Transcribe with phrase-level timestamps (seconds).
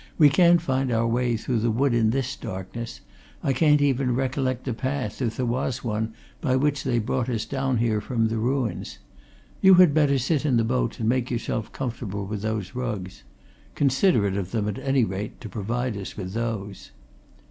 [0.17, 3.01] "We can't find our way through the wood in this darkness
[3.43, 7.45] I can't even recollect the path, if there was one, by which they brought us
[7.45, 8.97] down here from the ruins.
[9.61, 13.21] You had better sit in the boat and make yourself comfortable with those rugs.
[13.75, 16.89] Considerate of them, at any rate, to provide us with those!"